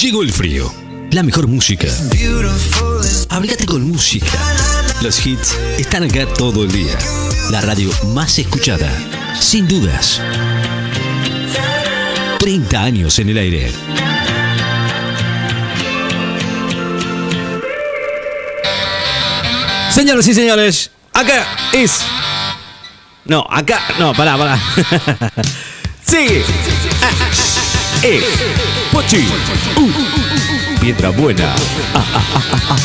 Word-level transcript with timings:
Llegó 0.00 0.22
el 0.22 0.32
frío. 0.32 0.72
La 1.10 1.22
mejor 1.22 1.46
música. 1.46 1.86
Háblate 3.28 3.66
con 3.66 3.90
música. 3.90 4.26
Los 5.02 5.26
hits 5.26 5.54
están 5.76 6.04
acá 6.04 6.24
todo 6.26 6.64
el 6.64 6.72
día. 6.72 6.96
La 7.50 7.60
radio 7.60 7.90
más 8.06 8.38
escuchada. 8.38 8.90
Sin 9.38 9.68
dudas. 9.68 10.22
30 12.38 12.82
años 12.82 13.18
en 13.18 13.28
el 13.28 13.36
aire. 13.36 13.72
Señoras 19.90 20.26
y 20.28 20.32
señores, 20.32 20.90
acá 21.12 21.46
es. 21.74 22.00
No, 23.26 23.46
acá. 23.50 23.82
No, 23.98 24.14
pará, 24.14 24.38
pará. 24.38 24.58
Sigue. 26.06 26.42
Ah, 27.02 27.49
Es. 28.02 28.24
Pochi. 28.92 29.18
Uh, 29.76 30.80
Piedra 30.80 31.10
buena. 31.10 31.54
Ah, 31.94 32.04
ah, 32.14 32.42
ah. 32.70 32.76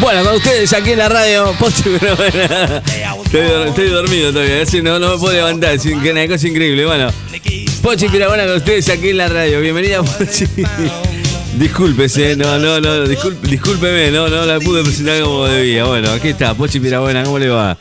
Bueno, 0.00 0.24
con 0.24 0.34
ustedes 0.34 0.72
aquí 0.72 0.90
en 0.92 0.98
la 0.98 1.08
radio, 1.08 1.52
Pochi, 1.58 1.82
pero. 2.00 2.12
Estoy, 2.24 3.40
dor- 3.42 3.66
estoy 3.68 3.88
dormido 3.88 4.32
todavía, 4.32 4.62
así 4.62 4.82
no, 4.82 4.98
no 4.98 5.10
me 5.14 5.18
puedo 5.18 5.32
levantar, 5.34 5.74
es 5.74 5.86
in- 5.86 5.98
una 6.06 6.28
cosa 6.28 6.46
increíble. 6.48 6.84
Bueno, 6.84 7.08
Pochi 7.82 8.08
Piragüena 8.08 8.44
con 8.46 8.56
ustedes 8.56 8.88
aquí 8.90 9.10
en 9.10 9.16
la 9.18 9.28
radio. 9.28 9.60
Bienvenida, 9.60 10.02
Pochi. 10.02 10.46
Discúlpese, 11.58 12.34
no, 12.36 12.58
no, 12.58 12.80
no, 12.80 13.06
discul- 13.06 13.40
discúlpeme, 13.40 14.10
no, 14.10 14.28
no 14.28 14.44
la 14.44 14.58
pude 14.60 14.82
presentar 14.82 15.22
como 15.22 15.46
debía. 15.46 15.84
Bueno, 15.84 16.10
aquí 16.10 16.28
está, 16.28 16.52
Pochi 16.54 16.80
Piragüena, 16.80 17.22
¿cómo 17.24 17.38
le 17.38 17.48
va? 17.48 17.76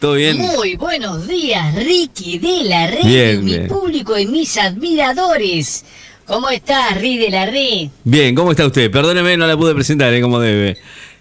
¿Todo 0.00 0.14
bien? 0.14 0.36
Muy 0.38 0.76
buenos 0.76 1.26
días, 1.26 1.74
Ricky 1.74 2.38
de 2.38 2.64
la 2.64 2.86
Red, 2.88 3.04
Bien, 3.04 3.44
mi 3.44 3.52
bien. 3.52 3.68
público 3.68 4.18
y 4.18 4.26
mis 4.26 4.56
admiradores. 4.58 5.84
¿Cómo 6.26 6.48
estás, 6.50 6.98
Ri 7.00 7.16
de 7.18 7.30
la 7.30 7.46
Red? 7.46 7.88
Bien, 8.04 8.34
¿cómo 8.34 8.50
está 8.50 8.66
usted? 8.66 8.90
Perdóneme, 8.90 9.36
no 9.36 9.46
la 9.46 9.56
pude 9.56 9.74
presentar 9.74 10.12
¿eh? 10.12 10.20
como 10.20 10.40
debe. 10.40 10.76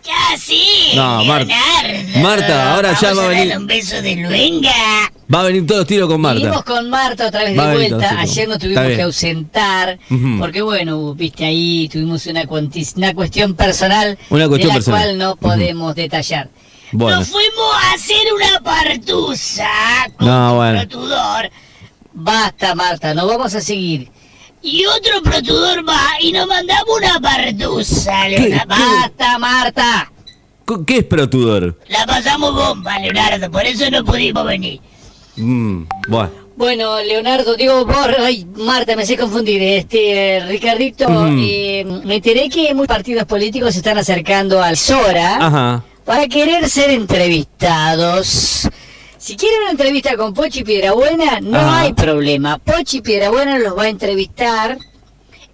Ya 0.05 0.37
sí, 0.37 0.91
No, 0.95 1.23
Marta. 1.23 1.55
Marta, 2.21 2.75
ahora 2.75 2.93
ya 2.99 3.09
Vamos 3.13 3.23
va 3.23 3.27
a 3.27 3.29
venir- 3.29 3.57
un 3.57 3.67
beso 3.67 4.01
de 4.01 4.15
luenga. 4.17 4.71
Va 5.33 5.39
a 5.39 5.43
venir 5.43 5.65
todos 5.65 5.79
los 5.79 5.87
tiros 5.87 6.09
con 6.09 6.21
Vinimos 6.21 6.43
Marta. 6.55 6.63
con 6.63 6.89
Marta 6.89 7.27
otra 7.27 7.43
vez 7.45 7.57
Va 7.57 7.69
de 7.69 7.75
vuelta. 7.87 8.19
Ayer 8.19 8.47
nos 8.49 8.59
tuvimos 8.59 8.83
que 8.83 9.01
ausentar. 9.01 9.97
Porque 10.39 10.61
bueno, 10.61 11.15
viste 11.15 11.45
ahí, 11.45 11.87
tuvimos 11.91 12.25
una, 12.27 12.43
una 12.43 13.13
cuestión 13.13 13.53
personal. 13.55 14.17
Una 14.29 14.47
cuestión 14.49 14.69
de 14.73 14.73
la 14.73 14.73
personal. 14.73 15.01
cual 15.05 15.17
no 15.17 15.35
podemos 15.37 15.95
detallar. 15.95 16.49
Bueno. 16.93 17.17
Nos 17.19 17.29
fuimos 17.29 17.73
a 17.83 17.93
hacer 17.93 18.33
una 18.33 18.59
partusa 18.63 19.67
con 20.17 20.27
No, 20.27 20.55
bueno. 20.55 20.79
protudor. 20.79 21.49
Basta, 22.13 22.75
Marta, 22.75 23.13
no 23.13 23.27
vamos 23.27 23.53
a 23.55 23.61
seguir. 23.61 24.09
Y 24.61 24.85
otro 24.85 25.21
protudor 25.23 25.87
va 25.87 25.99
y 26.21 26.31
nos 26.31 26.47
mandamos 26.47 26.85
una 26.97 27.19
partusa, 27.19 28.27
Leonardo. 28.29 28.75
qué? 28.75 28.83
Basta, 28.83 29.37
Marta. 29.39 30.11
¿Qué 30.87 30.97
es 30.99 31.03
protudor? 31.03 31.77
La 31.89 32.05
pasamos 32.05 32.53
bomba, 32.53 32.97
Leonardo, 32.99 33.51
por 33.51 33.65
eso 33.65 33.89
no 33.91 34.05
pudimos 34.05 34.45
venir. 34.45 34.79
Mm, 35.35 35.83
bueno. 36.07 36.31
Bueno, 36.55 37.01
Leonardo, 37.01 37.55
digo, 37.55 37.83
vos, 37.83 38.07
ay, 38.19 38.45
Marta, 38.55 38.95
me 38.95 39.05
sé 39.07 39.17
confundir. 39.17 39.61
Este, 39.61 40.37
eh, 40.37 40.45
Ricardito, 40.45 41.05
eh, 41.35 41.83
me 42.05 42.15
enteré 42.17 42.47
que 42.47 42.73
muchos 42.75 42.87
partidos 42.87 43.25
políticos 43.25 43.73
se 43.73 43.79
están 43.79 43.97
acercando 43.97 44.61
al 44.61 44.77
SORA 44.77 45.37
Ajá. 45.47 45.83
Para 46.05 46.27
querer 46.27 46.69
ser 46.69 46.89
entrevistados. 46.89 48.69
Si 49.17 49.37
quieren 49.37 49.61
una 49.61 49.71
entrevista 49.71 50.17
con 50.17 50.33
Pochi 50.33 50.63
Piedrabuena, 50.63 51.39
no 51.39 51.57
Ajá. 51.57 51.81
hay 51.81 51.93
problema. 51.93 52.57
Pochi 52.57 53.01
Piedrabuena 53.01 53.57
los 53.57 53.77
va 53.77 53.83
a 53.83 53.89
entrevistar. 53.89 54.77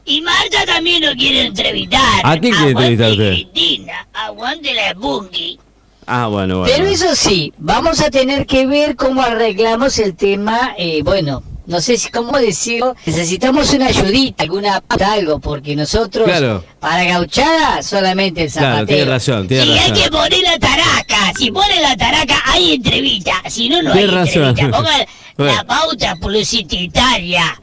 Y 0.05 0.21
Marta 0.21 0.65
también 0.65 1.05
lo 1.05 1.13
quiere 1.13 1.45
entrevistar. 1.45 2.21
¿A 2.23 2.39
quién 2.39 2.53
quiere 2.55 2.71
entrevistar 2.71 3.11
usted? 3.11 3.31
Cristina, 3.31 4.07
aguante 4.11 4.73
la 4.73 4.93
Bungie. 4.95 5.59
Ah, 6.07 6.25
bueno, 6.25 6.59
bueno. 6.59 6.73
Pero 6.75 6.89
eso 6.89 7.15
sí, 7.15 7.53
vamos 7.59 8.01
a 8.01 8.09
tener 8.09 8.47
que 8.47 8.65
ver 8.65 8.95
cómo 8.95 9.21
arreglamos 9.21 9.99
el 9.99 10.15
tema, 10.15 10.73
eh, 10.75 11.03
bueno, 11.03 11.43
no 11.69 11.79
sé 11.79 11.97
si 11.97 12.09
cómo 12.09 12.37
decirlo, 12.37 12.95
necesitamos 13.05 13.71
una 13.73 13.85
ayudita, 13.87 14.43
alguna 14.43 14.81
pauta, 14.81 15.13
algo, 15.13 15.39
porque 15.39 15.75
nosotros, 15.75 16.25
Claro. 16.27 16.65
para 16.81 17.03
gauchada, 17.05 17.81
solamente 17.83 18.43
el 18.43 18.51
zapateo. 18.51 18.71
Claro, 18.73 18.85
tiene 18.87 19.05
razón, 19.05 19.47
tiene 19.47 19.63
si 19.63 19.69
razón. 19.77 19.93
hay 19.95 20.01
que 20.03 20.09
poner 20.11 20.41
la 20.43 20.59
taraca, 20.59 21.33
si 21.37 21.51
pone 21.51 21.79
la 21.81 21.95
taraca, 21.95 22.35
hay 22.45 22.73
entrevista, 22.73 23.33
si 23.49 23.69
no, 23.69 23.81
no 23.81 23.93
hay 23.93 24.07
razón. 24.07 24.49
entrevista. 24.49 24.77
Pongan 24.77 25.05
Bueno. 25.37 25.53
la 25.55 25.63
pauta 25.63 26.15
publicitaria. 26.17 27.61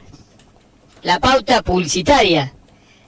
La 1.03 1.19
pauta 1.19 1.61
publicitaria. 1.61 2.51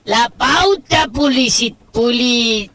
La 0.04 0.28
pauta 0.30 1.06
publici- 1.08 1.74
publicitaria. 1.92 2.70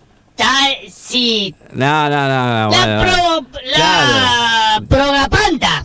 sí, 0.91 1.55
No, 1.73 2.09
no, 2.09 2.27
no, 2.27 2.69
no. 2.69 2.69
la 2.71 2.97
bueno. 2.97 3.01
pro, 3.01 3.61
la 3.77 4.81
propaganda. 4.89 5.84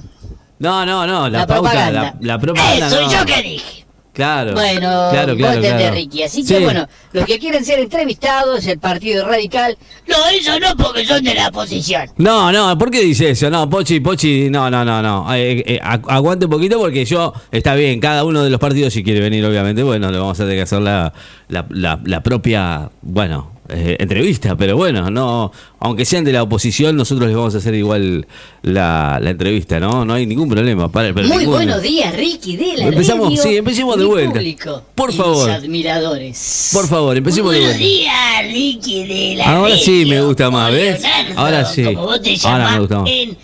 No, 0.61 0.87
no, 0.87 1.07
no, 1.07 1.29
la, 1.29 1.41
La 1.41 1.47
pauta, 1.47 1.71
propaganda. 1.71 2.03
la, 2.21 2.35
la 2.35 2.39
propaganda. 2.39 2.87
Eso 2.87 3.01
no. 3.03 3.13
yo 3.13 3.27
que 3.27 3.43
dije. 3.43 3.81
Claro. 4.13 4.53
Bueno, 4.53 4.81
claro, 5.13 5.37
claro, 5.37 5.61
claro. 5.61 5.95
Ricky. 5.95 6.23
Así 6.25 6.43
Sí. 6.43 6.53
que 6.55 6.61
bueno, 6.65 6.87
los 7.13 7.25
que 7.25 7.39
quieren 7.39 7.65
ser 7.65 7.79
entrevistados, 7.79 8.67
el 8.67 8.79
Partido 8.79 9.27
Radical. 9.27 9.79
No, 10.09 10.17
eso 10.37 10.59
no 10.61 10.77
porque 10.77 11.07
son 11.07 11.23
de 11.25 11.33
la 11.35 11.49
oposición. 11.49 12.11
No, 12.19 12.53
no, 12.53 12.77
¿por 12.77 12.91
qué 12.91 13.01
dice 13.03 13.31
eso? 13.31 13.49
No, 13.49 13.71
Pochi, 13.71 14.01
Pochi, 14.01 14.51
no, 14.51 14.69
no, 14.69 14.85
no, 14.85 15.01
no. 15.01 15.33
Eh, 15.35 15.63
eh, 15.65 15.81
agu- 15.83 16.11
aguante 16.11 16.45
un 16.47 16.51
poquito 16.51 16.79
porque 16.79 17.05
yo, 17.07 17.33
está 17.51 17.75
bien, 17.77 17.99
cada 18.01 18.25
uno 18.25 18.43
de 18.43 18.51
los 18.51 18.61
partidos 18.61 18.93
si 18.93 19.03
quiere 19.05 19.21
venir, 19.21 19.45
obviamente, 19.47 19.83
bueno, 19.85 20.11
le 20.11 20.19
vamos 20.19 20.39
a 20.39 20.43
tener 20.43 20.57
que 20.59 20.63
hacer 20.63 20.83
la, 20.83 21.13
la, 21.49 21.65
la- 21.71 22.01
la 22.05 22.21
propia, 22.23 22.91
bueno, 23.01 23.53
eh, 23.73 23.97
entrevista, 23.99 24.57
pero 24.57 24.77
bueno, 24.77 25.11
no, 25.11 25.53
aunque 25.79 26.05
sean 26.05 26.25
de 26.25 26.33
la 26.33 26.43
oposición, 26.43 26.97
nosotros 26.97 27.29
les 27.29 27.37
vamos 27.37 27.55
a 27.55 27.59
hacer 27.59 27.75
igual 27.75 28.27
la, 28.63 29.19
la 29.23 29.31
entrevista, 29.31 29.79
¿no? 29.81 30.05
No 30.05 30.15
hay 30.15 30.27
ningún 30.27 30.49
problema. 30.49 30.91
Para, 30.91 31.13
pero 31.15 31.29
Muy 31.29 31.47
buenos 31.47 31.81
días, 31.83 32.15
Ricky, 32.15 32.57
de 32.57 32.77
la 32.79 32.85
Empezamos, 32.87 33.29
radio, 33.31 33.43
sí, 33.43 33.57
empecemos 33.57 33.99
de 33.99 34.05
vuelta. 34.05 34.33
público 34.35 34.83
Por 34.95 35.11
y 35.11 35.17
favor. 35.17 35.49
mis 35.49 35.57
admiradores. 35.59 36.71
Por 36.73 36.89
favor, 36.89 37.17
empecemos 37.17 37.53
de 37.53 37.61
Buenos 37.61 37.79
vuelta. 37.79 37.95
días, 37.95 38.53
Ricky 38.53 39.07
de 39.07 39.35
la 39.37 39.57
Ahora 39.57 39.77
sí 39.77 40.05
me 40.07 40.21
gusta 40.23 40.51
más, 40.51 40.73
¿ves? 40.73 41.03
Leonardo, 41.03 41.41
Ahora 41.41 41.65
sí. 41.65 41.85
Como 41.85 42.03
vos 42.03 42.23
te 42.23 42.37
Ahora 42.45 42.59
me 42.59 42.65
llamás 42.65 42.79
gusta 42.81 42.99
más. 43.01 43.11
en 43.11 43.37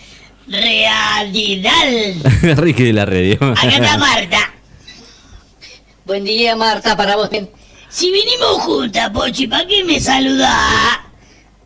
realidad. 0.48 2.56
Ricky 2.56 2.84
de 2.84 2.92
la 2.92 3.06
radio. 3.06 3.34
Acá 3.40 3.68
está 3.68 3.98
Marta. 3.98 4.38
Buen 6.06 6.24
día, 6.24 6.54
Marta, 6.56 6.96
para 6.96 7.16
vos. 7.16 7.28
Si 7.96 8.10
vinimos 8.10 8.58
juntas, 8.60 9.08
Pochi, 9.08 9.46
¿para 9.46 9.66
qué 9.66 9.82
me 9.82 9.98
saludás? 9.98 10.98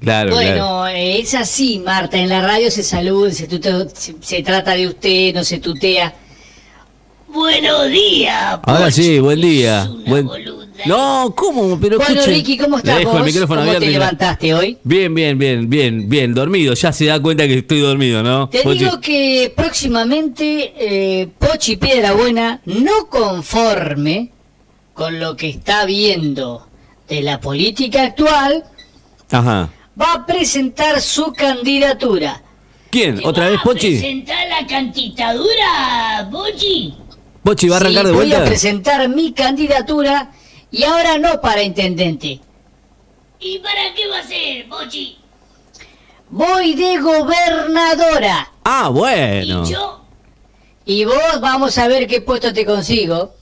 Claro, 0.00 0.30
claro. 0.30 0.30
Bueno, 0.30 0.86
eh, 0.86 1.18
es 1.18 1.34
así, 1.34 1.80
Marta. 1.84 2.18
En 2.18 2.28
la 2.28 2.40
radio 2.40 2.70
se 2.70 2.84
saluda, 2.84 3.32
se, 3.32 3.48
tutea- 3.48 3.88
se, 3.92 4.14
se 4.20 4.40
trata 4.40 4.74
de 4.76 4.86
usted, 4.86 5.34
no 5.34 5.42
se 5.42 5.58
tutea. 5.58 6.14
Buenos 7.26 7.88
días, 7.88 8.60
Ahora 8.62 8.84
Pochi. 8.84 9.02
sí, 9.02 9.18
buen 9.18 9.40
día. 9.40 9.82
Es 9.82 9.88
una 9.88 10.08
Buen- 10.08 10.26
boluda. 10.28 10.66
No, 10.86 11.34
¿cómo? 11.36 11.80
Pero 11.80 11.96
Bueno, 11.98 12.14
escuche, 12.20 12.30
Ricky, 12.36 12.56
¿cómo 12.58 12.76
le 12.76 12.80
estás 12.82 12.98
dejo 13.00 13.10
vos? 13.10 13.18
el 13.20 13.26
micrófono 13.26 13.60
¿Cómo 13.62 13.70
abierto 13.72 13.86
te 13.86 13.90
la- 13.92 13.98
levantaste 13.98 14.54
hoy? 14.54 14.78
Bien, 14.84 15.12
bien, 15.12 15.36
bien, 15.36 15.68
bien, 15.68 16.08
bien, 16.08 16.32
dormido. 16.32 16.74
Ya 16.74 16.92
se 16.92 17.06
da 17.06 17.20
cuenta 17.20 17.48
que 17.48 17.58
estoy 17.58 17.80
dormido, 17.80 18.22
¿no? 18.22 18.48
Te 18.50 18.60
Pochi? 18.62 18.78
digo 18.78 19.00
que 19.00 19.52
próximamente 19.56 20.74
eh, 20.78 21.28
Pochi 21.40 21.74
Piedrabuena, 21.76 22.60
no 22.66 23.08
conforme 23.08 24.30
con 25.00 25.18
lo 25.18 25.34
que 25.34 25.48
está 25.48 25.86
viendo 25.86 26.66
de 27.08 27.22
la 27.22 27.40
política 27.40 28.02
actual, 28.02 28.62
Ajá. 29.30 29.70
va 29.98 30.12
a 30.12 30.26
presentar 30.26 31.00
su 31.00 31.32
candidatura. 31.32 32.42
¿Quién? 32.90 33.18
¿Otra 33.24 33.48
vez 33.48 33.58
Pochi? 33.64 33.92
presentar 33.92 34.46
la 34.50 34.66
candidatura, 34.66 36.28
Pochi? 36.30 36.94
¿Pochi 37.42 37.68
va 37.70 37.76
a 37.76 37.80
arrancar 37.80 38.02
Sí, 38.02 38.08
de 38.08 38.14
voy 38.14 38.26
vuelta? 38.26 38.42
a 38.42 38.46
presentar 38.46 39.08
mi 39.08 39.32
candidatura 39.32 40.32
y 40.70 40.82
ahora 40.82 41.16
no 41.16 41.40
para 41.40 41.62
intendente. 41.62 42.38
¿Y 43.40 43.58
para 43.60 43.94
qué 43.94 44.06
va 44.06 44.18
a 44.18 44.22
ser, 44.22 44.68
Pochi? 44.68 45.16
Voy 46.28 46.74
de 46.74 46.98
gobernadora. 46.98 48.52
Ah, 48.64 48.90
bueno. 48.90 49.64
Y 50.84 51.06
vos 51.06 51.40
vamos 51.40 51.78
a 51.78 51.88
ver 51.88 52.06
qué 52.06 52.20
puesto 52.20 52.52
te 52.52 52.66
consigo. 52.66 53.39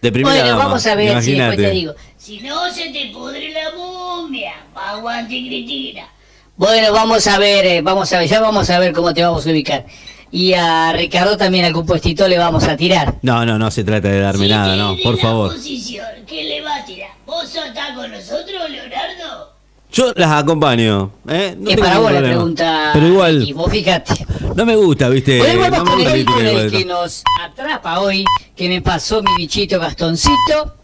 De 0.00 0.12
primera 0.12 0.36
bueno, 0.36 0.48
dama, 0.50 0.64
vamos 0.64 0.86
a 0.86 0.94
ver 0.94 1.22
si 1.22 1.34
después 1.34 1.56
te 1.56 1.70
digo. 1.70 1.94
Si 2.16 2.40
no 2.40 2.72
se 2.72 2.90
te 2.90 3.10
pudre 3.12 3.50
la 3.50 3.72
momia, 3.76 4.52
aguante 4.74 5.34
Cristina. 5.46 6.08
Bueno, 6.56 6.92
vamos 6.92 7.26
a 7.26 7.38
ver, 7.38 7.66
eh, 7.66 7.80
vamos 7.82 8.12
a 8.12 8.18
ver, 8.18 8.28
ya 8.28 8.40
vamos 8.40 8.68
a 8.70 8.78
ver 8.78 8.92
cómo 8.92 9.12
te 9.14 9.22
vamos 9.22 9.46
a 9.46 9.50
ubicar. 9.50 9.86
Y 10.30 10.52
a 10.54 10.92
Ricardo 10.92 11.36
también 11.36 11.64
algún 11.64 11.86
puestito 11.86 12.28
le 12.28 12.38
vamos 12.38 12.64
a 12.64 12.76
tirar. 12.76 13.14
No, 13.22 13.46
no, 13.46 13.58
no 13.58 13.70
se 13.70 13.82
trata 13.82 14.08
de 14.08 14.20
darme 14.20 14.46
nada, 14.48 14.76
no, 14.76 14.96
por 15.02 15.18
favor. 15.18 15.54
posición 15.54 16.04
que 16.26 16.44
le 16.44 16.60
va 16.60 16.76
a 16.76 16.84
tirar? 16.84 17.10
¿Vos 17.24 17.44
estás 17.44 17.92
con 17.96 18.10
nosotros, 18.10 18.70
Leonardo? 18.70 19.47
Yo 19.90 20.12
las 20.16 20.30
acompaño, 20.30 21.10
¿eh? 21.28 21.56
No 21.58 21.70
es 21.70 21.76
para 21.78 21.98
vos 21.98 22.12
la 22.12 22.20
pregunta. 22.20 22.90
Pero 22.92 23.06
igual, 23.06 23.42
Y 23.48 23.52
vos 23.54 23.70
fíjate. 23.70 24.26
no 24.54 24.66
me 24.66 24.76
gusta, 24.76 25.08
¿viste? 25.08 25.38
Vamos 25.56 25.78
no 25.78 25.84
con 25.84 26.00
el, 26.00 26.12
que 26.12 26.24
con 26.24 26.46
el 26.46 26.70
que 26.70 26.84
nos 26.84 27.22
atrapa 27.42 28.00
hoy, 28.00 28.24
que 28.54 28.68
me 28.68 28.82
pasó 28.82 29.22
mi 29.22 29.34
bichito 29.36 29.80
Gastoncito, 29.80 30.76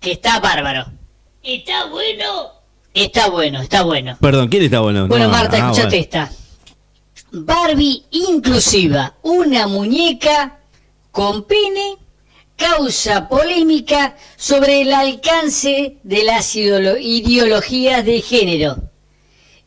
que 0.00 0.12
está 0.12 0.40
bárbaro. 0.40 0.86
¿Está 1.42 1.86
bueno? 1.86 2.50
Está 2.94 3.28
bueno, 3.30 3.62
está 3.62 3.82
bueno. 3.82 4.16
Perdón, 4.20 4.48
¿quién 4.48 4.64
está 4.64 4.80
bueno? 4.80 5.06
Bueno, 5.06 5.26
No, 5.26 5.30
Marta, 5.30 5.56
ah, 5.56 5.70
escuchate 5.70 5.88
bueno. 5.88 6.02
esta. 6.02 6.32
Barbie 7.30 8.04
inclusiva, 8.10 9.14
una 9.22 9.66
muñeca 9.66 10.58
con 11.10 11.44
pene, 11.44 11.96
causa 12.62 13.28
polémica 13.28 14.16
sobre 14.36 14.82
el 14.82 14.92
alcance 14.92 15.98
de 16.02 16.24
las 16.24 16.54
ideolo- 16.56 16.98
ideologías 17.00 18.04
de 18.04 18.20
género. 18.20 18.76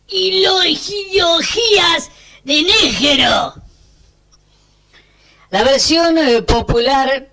Y 0.08 0.44
los 0.44 0.66
ideologías 0.90 2.10
de 2.44 2.64
negro. 2.64 3.54
La 5.50 5.64
versión 5.64 6.18
eh, 6.18 6.42
popular 6.42 7.30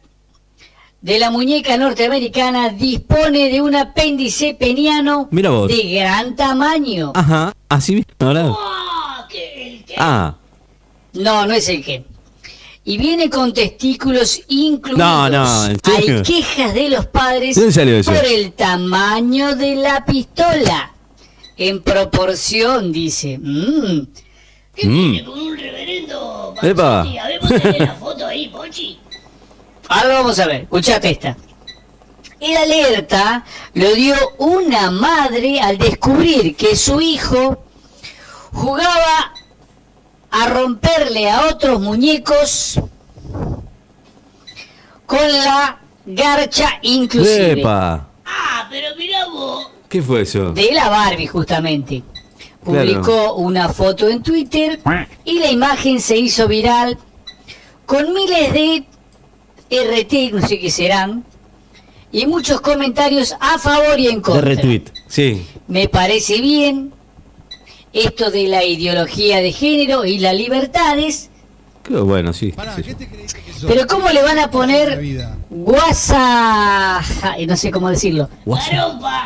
de 1.01 1.19
la 1.19 1.31
muñeca 1.31 1.77
norteamericana 1.77 2.69
dispone 2.71 3.51
de 3.51 3.61
un 3.61 3.75
apéndice 3.75 4.55
peniano 4.55 5.29
de 5.31 5.83
gran 5.95 6.37
tamaño. 6.37 7.13
Ajá, 7.15 7.53
así 7.69 7.95
mismo, 7.97 8.13
¿verdad? 8.19 8.51
Ah, 8.57 9.27
que 9.29 9.69
el 9.79 9.85
que- 9.85 9.95
Ah, 9.99 10.37
No, 11.15 11.45
no 11.47 11.53
es 11.55 11.69
el 11.69 11.85
que. 11.85 12.05
Y 12.85 12.99
viene 12.99 13.31
con 13.31 13.53
testículos 13.53 14.43
incluidos. 14.49 14.99
No, 14.99 15.29
no, 15.29 15.67
¿en 15.67 15.79
serio? 15.85 16.17
Hay 16.17 16.23
quejas 16.23 16.75
de 16.75 16.89
los 16.89 17.07
padres 17.07 17.57
por 18.05 18.25
el 18.25 18.53
tamaño 18.55 19.55
de 19.55 19.77
la 19.77 20.05
pistola. 20.05 20.93
En 21.57 21.83
proporción, 21.83 22.91
dice. 22.91 23.39
Mm. 23.39 24.07
¿Qué 24.75 24.87
Mm. 24.87 24.93
viene 25.13 25.25
con 25.25 25.39
un 25.39 25.57
reverendo 25.57 26.55
Epa. 26.61 27.01
A 27.03 27.05
ver, 27.05 27.81
la 27.81 27.95
foto 27.95 28.27
ahí, 28.27 28.49
Pochi. 28.49 28.99
Ahora 29.89 30.15
vamos 30.15 30.39
a 30.41 30.47
ver, 30.47 30.63
escuchate 30.63 31.11
esta. 31.11 31.37
El 32.41 32.57
alerta 32.57 33.45
lo 33.75 33.95
dio 33.95 34.17
una 34.39 34.91
madre 34.91 35.61
al 35.61 35.79
descubrir 35.79 36.57
que 36.57 36.75
su 36.75 37.01
hijo 37.01 37.63
jugaba 38.53 39.33
a 40.33 40.49
romperle 40.49 41.31
a 41.31 41.47
otros 41.49 41.81
muñecos 41.81 42.81
con 45.07 45.21
la 45.31 45.79
garcha 46.07 46.79
inclusive. 46.83 47.61
¡Epa! 47.61 48.09
Ah, 48.25 48.67
pero 48.71 48.97
mirá 48.97 49.27
vos. 49.29 49.69
¿Qué 49.89 50.01
fue 50.03 50.23
eso? 50.23 50.53
De 50.53 50.73
la 50.73 50.89
Barbie 50.89 51.27
justamente. 51.27 52.03
Publicó 52.65 53.35
una 53.35 53.69
foto 53.69 54.09
en 54.09 54.23
Twitter 54.23 54.81
y 55.25 55.39
la 55.41 55.51
imagen 55.51 56.01
se 56.01 56.17
hizo 56.17 56.47
viral 56.49 56.97
con 57.87 58.13
miles 58.15 58.53
de 58.53 58.85
RT, 59.71 60.33
no 60.33 60.47
sé 60.47 60.61
qué 60.61 60.71
serán, 60.71 61.25
y 62.13 62.25
muchos 62.27 62.61
comentarios 62.61 63.35
a 63.41 63.59
favor 63.59 63.99
y 63.99 64.07
en 64.07 64.17
De 64.17 64.23
contra. 64.23 64.43
retweet, 64.43 64.85
sí. 65.09 65.45
Me 65.67 65.89
parece 65.89 66.41
bien 66.41 66.92
esto 67.93 68.31
de 68.31 68.49
la 68.49 68.65
ideología 68.65 69.39
de 69.39 69.53
género 69.53 70.05
y 70.05 70.19
las 70.19 70.35
libertades, 70.35 71.29
Qué 71.83 71.97
bueno, 71.97 72.33
sí. 72.33 72.53
Pará, 72.53 72.77
sí. 72.77 72.83
¿qué 72.85 72.95
te 72.95 73.09
creíste 73.09 73.43
que 73.43 73.53
sos? 73.53 73.65
pero 73.67 73.89
¿cómo 73.89 74.09
le 74.11 74.23
van 74.23 74.39
a 74.39 74.49
poner 74.53 75.03
guasa, 75.51 77.01
no 77.49 77.57
sé 77.57 77.73
cómo 77.73 77.91
decirlo. 77.91 78.29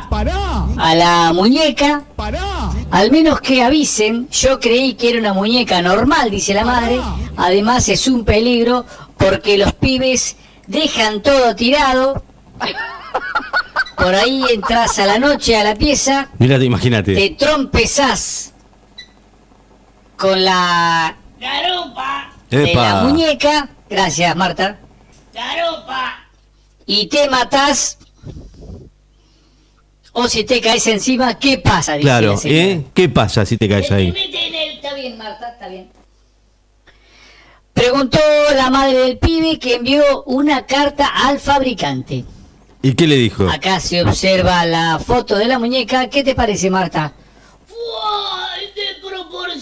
¡Pará! 0.08 0.66
a 0.78 0.94
la 0.94 1.32
muñeca? 1.34 2.04
¡Pará! 2.16 2.70
Al 2.90 3.10
menos 3.10 3.42
que 3.42 3.62
avisen, 3.62 4.28
yo 4.30 4.58
creí 4.58 4.94
que 4.94 5.10
era 5.10 5.18
una 5.20 5.34
muñeca 5.34 5.82
normal, 5.82 6.30
dice 6.30 6.54
la 6.54 6.64
madre. 6.64 6.98
Además 7.36 7.90
es 7.90 8.08
un 8.08 8.24
peligro 8.24 8.86
porque 9.18 9.58
los 9.58 9.74
pibes 9.74 10.36
dejan 10.66 11.22
todo 11.22 11.54
tirado. 11.54 12.22
Por 13.98 14.14
ahí 14.14 14.42
entras 14.52 14.98
a 14.98 15.06
la 15.06 15.18
noche 15.18 15.56
a 15.56 15.64
la 15.64 15.74
pieza, 15.74 16.28
Mírate, 16.38 16.64
imagínate. 16.64 17.14
te 17.14 17.30
trompezás 17.30 18.52
con 20.16 20.44
la 20.44 21.16
Garopa. 21.38 22.32
de 22.50 22.74
la 22.74 23.02
muñeca, 23.02 23.68
gracias 23.88 24.34
Marta, 24.36 24.78
Garopa. 25.34 26.26
y 26.86 27.06
te 27.08 27.28
matás. 27.28 27.98
O 30.18 30.28
si 30.28 30.44
te 30.44 30.62
caes 30.62 30.86
encima, 30.86 31.38
¿qué 31.38 31.58
pasa? 31.58 31.92
Dice 31.94 32.04
Claro. 32.04 32.40
¿eh? 32.44 32.86
¿Qué 32.94 33.08
pasa 33.10 33.44
si 33.44 33.58
te 33.58 33.68
caes 33.68 33.92
ahí? 33.92 34.14
Está 34.74 34.94
bien, 34.94 35.18
Marta, 35.18 35.50
está 35.50 35.68
bien. 35.68 35.90
Preguntó 37.74 38.18
la 38.54 38.70
madre 38.70 38.94
del 38.96 39.18
pibe 39.18 39.58
que 39.58 39.74
envió 39.74 40.22
una 40.24 40.64
carta 40.64 41.06
al 41.06 41.38
fabricante. 41.38 42.24
¿Y 42.80 42.94
qué 42.94 43.06
le 43.06 43.16
dijo? 43.16 43.46
Acá 43.50 43.78
se 43.80 44.00
observa 44.02 44.64
la 44.64 44.98
foto 44.98 45.36
de 45.36 45.44
la 45.44 45.58
muñeca. 45.58 46.08
¿Qué 46.08 46.24
te 46.24 46.34
parece, 46.34 46.70
Marta? 46.70 47.12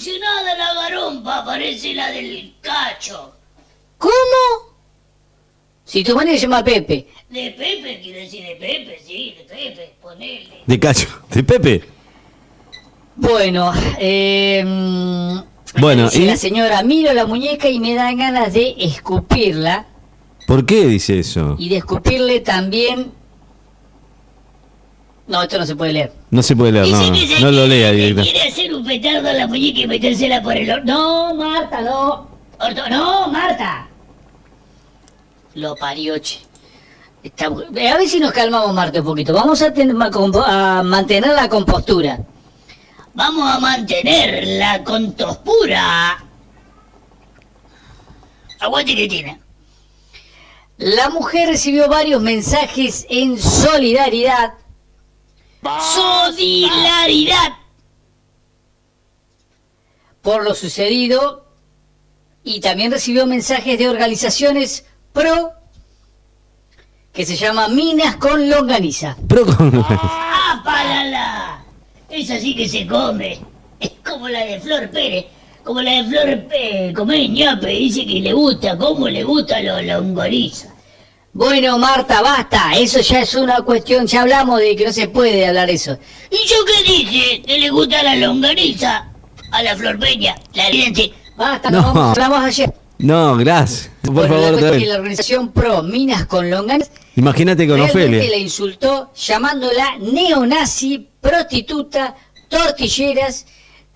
Desproporcionada 0.04 0.56
la 0.56 0.74
garompa, 0.74 1.44
parece 1.44 1.94
la 1.94 2.10
del 2.10 2.52
cacho. 2.60 3.32
¿Cómo? 3.96 4.74
Si 5.84 6.04
tu 6.04 6.14
madre 6.14 6.34
se 6.34 6.40
llama 6.40 6.62
Pepe. 6.62 7.08
De 7.30 7.50
Pepe, 7.50 8.00
quiero 8.02 8.20
decir, 8.20 8.42
de 8.44 8.56
Pepe, 8.56 8.98
sí, 9.04 9.34
de 9.38 9.44
Pepe, 9.44 9.94
ponele. 10.02 10.62
¿De 10.66 10.78
Cacho? 10.78 11.08
¿De 11.30 11.42
Pepe? 11.42 11.84
Bueno, 13.16 13.72
eh, 13.98 14.62
Bueno, 15.78 16.04
dice 16.04 16.22
¿y? 16.22 16.26
la 16.26 16.36
señora, 16.36 16.82
miro 16.82 17.12
la 17.12 17.26
muñeca 17.26 17.68
y 17.68 17.80
me 17.80 17.94
dan 17.94 18.16
ganas 18.18 18.52
de 18.52 18.74
escupirla 18.78 19.86
¿Por 20.46 20.66
qué 20.66 20.86
dice 20.86 21.20
eso? 21.20 21.56
y 21.58 21.68
de 21.68 21.76
escupirle 21.78 22.40
también... 22.40 23.12
No, 25.26 25.42
esto 25.42 25.58
no 25.58 25.64
se 25.64 25.74
puede 25.74 25.92
leer. 25.94 26.12
No 26.30 26.42
se 26.42 26.54
puede 26.54 26.72
leer, 26.72 26.86
no, 26.88 27.00
no, 27.40 27.50
lo 27.50 27.66
lea 27.66 27.90
directamente. 27.92 28.30
quiere 28.32 28.48
hacer 28.48 28.74
un 28.74 28.84
petardo 28.84 29.28
a 29.28 29.32
la 29.32 29.46
muñeca 29.46 29.80
y 29.80 29.86
metérsela 29.86 30.42
por 30.42 30.54
el. 30.56 30.84
No, 30.84 31.34
Marta, 31.34 31.80
no. 31.80 32.28
Orto- 32.60 32.88
no, 32.90 33.28
Marta. 33.28 33.88
Lo 35.54 35.74
parió, 35.76 36.18
che. 36.18 36.40
Está- 37.22 37.50
eh, 37.76 37.88
a 37.88 37.96
ver 37.96 38.06
si 38.08 38.20
nos 38.20 38.32
calmamos, 38.32 38.74
Marta, 38.74 38.98
un 39.00 39.06
poquito. 39.06 39.32
Vamos 39.32 39.62
a, 39.62 39.72
ten- 39.72 39.96
mantener 39.96 41.34
la 41.34 41.48
compostura. 41.48 42.20
Vamos 43.14 43.48
a 43.50 43.58
mantener 43.60 44.44
la 44.46 44.84
contospura. 44.84 46.22
Aguante 48.60 48.94
que 48.94 49.08
tiene. 49.08 49.40
La 50.78 51.08
mujer 51.10 51.48
recibió 51.48 51.88
varios 51.88 52.20
mensajes 52.20 53.06
en 53.08 53.38
solidaridad 53.38 54.54
Solidaridad. 55.94 57.52
por 60.22 60.42
lo 60.42 60.54
sucedido 60.54 61.44
y 62.42 62.60
también 62.60 62.90
recibió 62.90 63.26
mensajes 63.26 63.78
de 63.78 63.88
organizaciones 63.90 64.86
pro 65.12 65.52
que 67.12 67.24
se 67.26 67.36
llama 67.36 67.68
Minas 67.68 68.16
con 68.16 68.48
Longaniza. 68.48 69.16
Pero 69.28 69.44
con- 69.46 69.84
¡Ah, 69.88 70.60
palala! 70.64 71.64
Esa 72.08 72.38
sí 72.40 72.56
que 72.56 72.68
se 72.68 72.86
come. 72.86 73.38
Es 73.80 73.92
como 74.04 74.28
la 74.28 74.44
de 74.44 74.60
Flor 74.60 74.90
Pérez. 74.90 75.26
Como 75.62 75.80
la 75.82 76.02
de 76.02 76.04
Flor 76.04 76.48
Pérez. 76.48 76.94
Come 76.94 77.28
ñape. 77.28 77.68
Dice 77.68 78.04
que 78.06 78.20
le 78.20 78.32
gusta. 78.32 78.76
¿Cómo 78.78 79.08
le 79.08 79.22
gusta 79.24 79.60
lo 79.60 79.80
longoriza? 79.82 80.73
Bueno, 81.34 81.78
Marta, 81.78 82.22
basta. 82.22 82.72
Eso 82.78 83.00
ya 83.00 83.20
es 83.20 83.34
una 83.34 83.60
cuestión. 83.62 84.06
Ya 84.06 84.22
hablamos 84.22 84.60
de 84.60 84.76
que 84.76 84.86
no 84.86 84.92
se 84.92 85.08
puede 85.08 85.46
hablar 85.46 85.68
eso. 85.68 85.98
¿Y 86.30 86.36
yo 86.48 86.56
qué 86.64 86.82
dije? 86.92 87.42
¿Que 87.42 87.58
le 87.58 87.70
gusta 87.70 88.02
la 88.04 88.14
longoriza? 88.14 89.08
A 89.50 89.62
la 89.62 89.76
Flor 89.76 89.98
Peña. 89.98 90.36
La 90.54 90.70
diente. 90.70 91.12
Basta, 91.36 91.70
No. 91.70 91.80
no. 91.82 91.92
vamos, 91.92 92.18
hablamos 92.18 92.44
ayer. 92.44 92.72
No, 92.98 93.36
gracias. 93.36 93.90
Por 94.02 94.14
Bueno, 94.14 94.34
la 94.38 94.42
favor, 94.58 94.64
es 94.74 94.78
que 94.82 94.86
la 94.86 94.94
organización 94.96 95.52
pro 95.52 95.82
Minas 95.82 96.26
con 96.26 96.48
Longaniza 96.48 96.90
Imagínate 97.16 97.66
con 97.66 97.76
realmente 97.78 98.06
Ofelia. 98.16 98.30
la 98.30 98.36
insultó 98.36 99.12
llamándola 99.14 99.96
neonazi, 99.98 101.08
prostituta, 101.20 102.14
tortilleras 102.48 103.46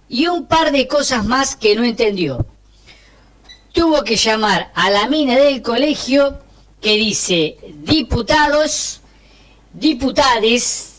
y 0.09 0.27
un 0.27 0.47
par 0.47 0.73
de 0.73 0.89
cosas 0.89 1.25
más 1.25 1.55
que 1.55 1.77
no 1.77 1.85
entendió. 1.85 2.45
Tuvo 3.73 4.03
que 4.03 4.17
llamar 4.17 4.73
a 4.75 4.91
la 4.91 5.07
mina 5.07 5.37
del 5.37 5.63
colegio 5.63 6.39
que 6.81 6.97
dice 6.97 7.57
diputados, 7.83 9.01
diputades, 9.73 10.99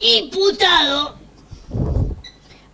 Imputado. 0.00 1.18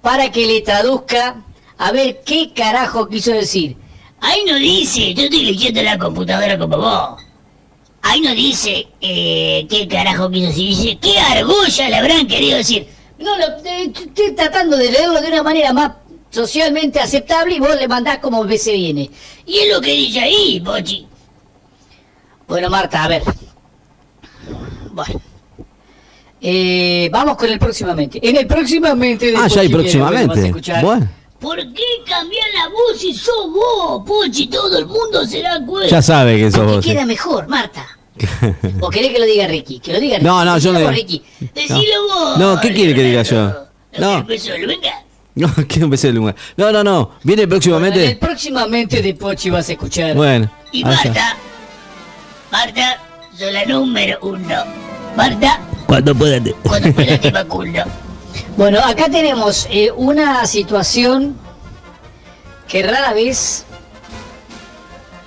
para 0.01 0.31
que 0.31 0.47
le 0.47 0.61
traduzca 0.61 1.43
a 1.77 1.91
ver 1.91 2.23
qué 2.25 2.53
carajo 2.55 3.09
quiso 3.09 3.33
decir. 3.33 3.77
Ahí 4.21 4.45
no 4.47 4.55
dice. 4.57 5.13
Yo 5.13 5.25
estoy 5.25 5.45
leyendo 5.45 5.83
la 5.83 5.99
computadora 5.99 6.57
como 6.57 6.77
vos. 6.79 7.21
Ahí 8.03 8.21
no 8.21 8.33
dice 8.33 8.87
eh, 9.01 9.67
qué 9.69 9.89
carajo 9.89 10.31
quiso 10.31 10.47
decir. 10.47 10.69
Dice 10.69 10.99
qué 11.01 11.19
argolla 11.19 11.89
le 11.89 11.97
habrán 11.97 12.29
querido 12.29 12.59
decir. 12.59 12.87
No, 13.19 13.37
lo, 13.37 13.47
eh, 13.65 13.93
estoy 13.93 14.33
tratando 14.37 14.77
de 14.77 14.93
leerlo 14.93 15.21
de 15.21 15.29
una 15.29 15.43
manera 15.43 15.73
más 15.73 15.93
socialmente 16.31 17.01
aceptable 17.01 17.57
y 17.57 17.61
vos 17.61 17.75
le 17.75 17.89
mandás 17.89 18.19
como 18.19 18.47
se 18.57 18.73
viene. 18.73 19.11
Y 19.45 19.59
es 19.59 19.75
lo 19.75 19.81
que 19.81 19.93
dice 19.93 20.21
ahí, 20.21 20.61
Pochi. 20.61 21.07
Bueno, 22.49 22.71
Marta, 22.71 23.05
a 23.05 23.09
ver. 23.09 23.23
Bueno. 24.93 25.21
Eh, 26.41 27.09
vamos 27.13 27.37
con 27.37 27.51
el 27.51 27.59
próximamente. 27.59 28.21
En 28.23 28.37
el 28.37 28.47
próximamente 28.47 29.33
de 29.33 29.37
Ah, 29.37 29.49
ya 29.49 29.63
hay 29.63 29.69
próximamente. 29.69 30.53
Bueno, 30.83 31.09
¿Por 31.41 31.57
qué 31.73 31.83
cambiar 32.09 32.47
la 32.55 32.69
voz 32.69 32.99
si 32.99 33.13
sos 33.15 33.51
vos, 33.53 34.03
Pochi? 34.07 34.47
Todo 34.47 34.79
el 34.79 34.87
mundo 34.87 35.25
se 35.27 35.43
da 35.43 35.65
cuenta. 35.65 35.89
ya 35.91 36.03
sabe 36.03 36.37
que 36.39 36.51
sos 36.51 36.61
Porque 36.61 36.73
vos. 36.77 36.85
sí. 36.85 36.91
queda 36.93 37.05
mejor, 37.07 37.47
Marta. 37.49 37.87
¿O 38.81 38.89
querés 38.89 39.13
que 39.13 39.19
lo 39.19 39.27
diga 39.27 39.47
Ricky? 39.47 39.79
Que 39.81 39.93
lo 39.93 40.01
diga 40.01 40.17
Ricky. 40.17 40.27
No, 40.27 40.45
no, 40.45 40.57
yo 40.59 40.73
no 40.73 40.79
digo. 40.79 40.91
Ricky. 40.91 41.23
Decilo 41.55 42.07
vos. 42.09 42.39
No, 42.39 42.61
¿qué 42.61 42.73
quiere 42.73 42.95
que 42.95 43.03
diga 43.03 43.23
yo? 43.23 43.53
No. 43.99 44.19
¿El 44.19 44.25
beso 44.25 44.53
de? 44.53 44.91
No. 45.35 45.53
No, 46.57 46.73
no, 46.73 46.83
no. 46.83 47.11
Viene 47.23 47.23
Bueno, 47.23 47.33
en 47.35 47.41
el 47.43 47.49
próximamente. 47.49 48.17
próximamente 48.17 49.03
de 49.03 49.15
Pochi 49.15 49.51
vas 49.51 49.69
a 49.69 49.73
escuchar. 49.73 50.15
Bueno. 50.15 50.51
Y. 50.73 50.83
Marta, 50.85 51.37
Marta, 52.57 52.99
sos 53.39 53.53
la 53.53 53.67
número 53.67 54.19
uno. 54.23 54.65
Marta, 55.15 55.61
Cuando 55.87 56.15
puedan. 56.15 56.43
cuando 56.63 56.91
pueda 56.95 57.21
te 57.21 57.31
vacuno. 57.43 57.85
Bueno, 58.57 58.81
acá 58.81 59.11
tenemos 59.11 59.69
eh, 59.71 59.91
una 59.95 60.47
situación 60.47 61.37
que 62.67 62.83
rara 62.83 63.13
vez... 63.13 63.67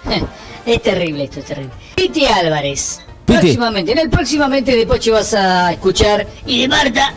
es 0.66 0.82
terrible 0.82 1.26
esto, 1.26 1.42
es 1.42 1.46
terrible. 1.46 1.72
Piti 1.94 2.26
Álvarez. 2.26 3.02
Piti. 3.28 3.40
Próximamente, 3.40 3.92
en 3.92 4.00
el 4.00 4.10
próximamente 4.10 4.76
de 4.76 4.88
Pochi 4.88 5.12
vas 5.12 5.36
a 5.36 5.72
escuchar 5.74 6.26
Y 6.48 6.62
de 6.62 6.68
Marta, 6.68 7.14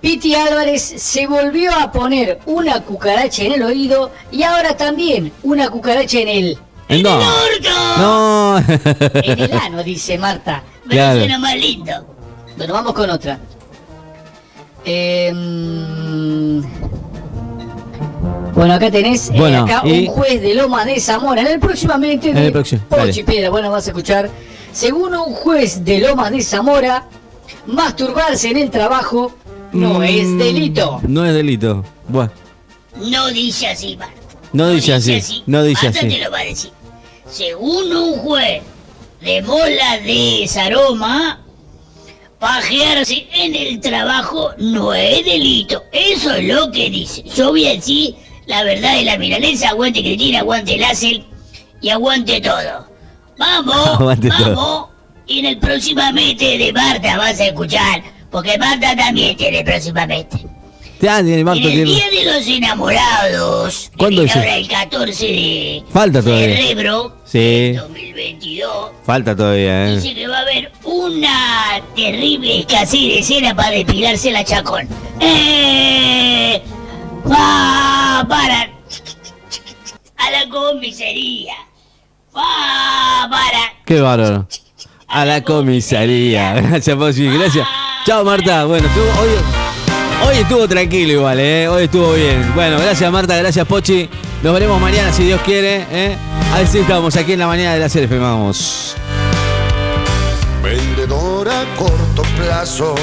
Piti 0.00 0.36
Álvarez 0.36 0.94
se 0.96 1.26
volvió 1.26 1.72
a 1.76 1.90
poner 1.90 2.38
una 2.46 2.80
cucaracha 2.82 3.42
en 3.42 3.54
el 3.54 3.62
oído 3.64 4.12
y 4.30 4.44
ahora 4.44 4.76
también 4.76 5.32
una 5.42 5.70
cucaracha 5.70 6.20
en 6.20 6.28
el, 6.28 6.58
Eh, 6.88 7.02
No. 7.02 7.16
¡Gordo! 7.16 7.96
No. 7.98 8.58
en 8.58 9.38
el 9.40 9.52
ano, 9.62 9.82
dice 9.82 10.18
Marta. 10.18 10.62
Me 10.84 10.94
Claro. 10.94 11.18
suena 11.20 11.38
más 11.38 11.56
lindo. 11.56 11.92
Bueno, 12.56 12.72
vamos 12.74 12.92
con 12.94 13.10
otra. 13.10 13.38
Em, 14.84 16.62
bueno, 18.54 18.74
acá 18.74 18.90
tenés 18.90 19.28
eh, 19.30 19.34
Bueno, 19.36 19.64
acá 19.64 19.82
y- 19.84 20.06
un 20.06 20.14
juez 20.14 20.40
de 20.40 20.54
Loma 20.54 20.84
de 20.84 21.00
Zamora. 21.00 21.40
En 21.42 21.48
el 21.48 21.60
próximamente 21.60 22.30
En 22.30 22.36
el 22.38 22.52
próximo, 22.52 22.82
Pochi. 22.88 23.22
Piedra. 23.24 23.50
Bueno, 23.50 23.70
vas 23.70 23.86
a 23.86 23.90
escuchar. 23.90 24.30
Según 24.72 25.14
un 25.14 25.32
juez 25.34 25.84
de 25.84 25.98
Lomas 26.00 26.30
de 26.30 26.42
Zamora, 26.42 27.04
masturbarse 27.66 28.50
en 28.50 28.58
el 28.58 28.70
trabajo 28.70 29.34
no 29.72 29.98
Mm, 29.98 30.02
es 30.04 30.38
delito. 30.38 31.00
No 31.08 31.24
es 31.26 31.34
delito. 31.34 31.84
Bueno. 32.08 32.30
No 32.96 33.26
dice 33.28 33.68
así, 33.68 33.96
Marta. 33.96 34.14
No 34.52 34.68
dice 34.68 34.94
así, 34.94 35.42
no 35.46 35.62
dice 35.62 35.86
Marta 35.86 35.98
así. 36.00 36.08
te 36.08 36.24
lo 36.24 36.30
va 36.30 36.38
a 36.38 36.44
decir. 36.44 36.70
Según 37.28 37.94
un 37.94 38.18
juez 38.18 38.62
de 39.20 39.42
bola 39.42 39.98
de 40.04 40.46
Saroma, 40.48 41.40
pajearse 42.38 43.26
en 43.32 43.54
el 43.54 43.80
trabajo 43.80 44.52
no 44.58 44.94
es 44.94 45.24
delito. 45.24 45.82
Eso 45.92 46.34
es 46.34 46.44
lo 46.44 46.70
que 46.70 46.90
dice. 46.90 47.22
Yo 47.34 47.50
voy 47.50 47.66
a 47.66 47.72
decir 47.74 48.14
la 48.46 48.62
verdad 48.62 48.94
de 48.96 49.04
la 49.04 49.18
milanesa. 49.18 49.70
Aguante 49.70 50.00
Cristina, 50.02 50.40
aguante 50.40 50.78
Láser 50.78 51.22
y 51.80 51.88
aguante 51.90 52.40
todo. 52.40 52.88
Vamos, 53.38 53.88
Aguante 54.00 54.28
vamos. 54.28 54.54
todo. 54.54 54.90
Y 55.26 55.40
en 55.40 55.46
el 55.46 55.58
próximamente 55.58 56.56
de 56.56 56.72
Marta 56.72 57.18
vas 57.18 57.40
a 57.40 57.46
escuchar. 57.46 58.02
Porque 58.30 58.56
Marta 58.58 58.94
también 58.94 59.36
tiene 59.36 59.64
próximamente. 59.64 60.46
Marta, 61.00 61.20
En 61.20 61.38
el 61.38 61.44
tiene- 61.72 61.84
Día 61.84 62.10
de 62.10 62.24
los 62.24 62.46
Enamorados, 62.48 63.90
¿Cuándo 63.98 64.22
es? 64.22 64.34
ahora 64.34 64.56
el 64.56 64.66
14 64.68 65.26
de 65.26 65.82
Falta 65.92 66.22
todavía. 66.22 66.56
febrero 66.56 67.16
Sí. 67.24 67.38
del 67.38 67.76
2022, 67.76 68.90
Falta 69.04 69.36
todavía, 69.36 69.88
¿eh? 69.88 69.96
dice 69.96 70.14
que 70.14 70.26
va 70.26 70.38
a 70.38 70.40
haber 70.40 70.72
una 70.84 71.80
terrible 71.94 72.60
escasez 72.60 73.00
de 73.16 73.22
cera 73.22 73.54
para 73.54 73.70
depilarse 73.70 74.30
la 74.32 74.42
chacón. 74.44 74.88
¡Eh! 75.20 76.62
¡Va! 77.30 78.24
¡Para! 78.28 78.70
A 80.16 80.30
la 80.30 80.48
comisaría. 80.48 81.54
¡Va! 82.34 83.28
¡Para! 83.30 83.74
Qué 83.84 84.00
bárbaro. 84.00 84.48
A 85.08 85.24
la 85.24 85.42
comisaría. 85.44 86.54
Gracias, 86.62 86.96
Pochi. 86.96 87.28
Gracias. 87.28 87.68
Chao, 88.06 88.24
Marta. 88.24 88.64
Bueno, 88.64 88.86
estuvo, 88.88 89.04
hoy, 89.20 89.28
hoy 90.24 90.36
estuvo 90.38 90.68
tranquilo 90.68 91.12
igual, 91.12 91.40
¿eh? 91.40 91.68
Hoy 91.68 91.84
estuvo 91.84 92.12
bien. 92.12 92.52
Bueno, 92.54 92.78
gracias, 92.78 93.10
Marta. 93.10 93.36
Gracias, 93.36 93.66
Pochi. 93.66 94.08
Nos 94.42 94.52
veremos 94.52 94.80
mañana, 94.80 95.12
si 95.12 95.24
Dios 95.24 95.40
quiere, 95.42 95.86
¿eh? 95.90 96.16
Así 96.54 96.78
estamos 96.78 97.16
aquí 97.16 97.32
en 97.32 97.40
la 97.40 97.46
mañana 97.46 97.74
de 97.74 97.80
la 97.80 97.88
CLF. 97.88 98.20
Vamos. 98.20 98.96
Vendedor 100.62 101.48
corto 101.76 102.22
plazo. 102.36 102.94